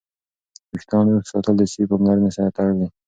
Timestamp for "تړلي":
2.57-2.87